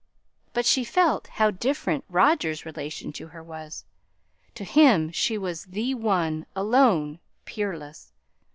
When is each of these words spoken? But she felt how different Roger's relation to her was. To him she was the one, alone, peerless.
But 0.53 0.65
she 0.65 0.83
felt 0.83 1.27
how 1.27 1.51
different 1.51 2.05
Roger's 2.09 2.65
relation 2.65 3.13
to 3.13 3.27
her 3.27 3.43
was. 3.43 3.85
To 4.55 4.63
him 4.63 5.11
she 5.11 5.37
was 5.37 5.65
the 5.65 5.93
one, 5.93 6.47
alone, 6.55 7.19
peerless. 7.45 8.11